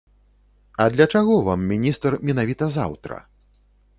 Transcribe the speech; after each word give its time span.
А 0.81 0.89
для 0.93 1.05
чаго 1.13 1.35
вам 1.49 1.67
міністр 1.73 2.17
менавіта 2.29 2.71
заўтра? 2.79 3.21